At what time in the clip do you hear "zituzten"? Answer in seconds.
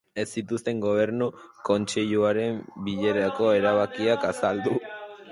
0.39-0.77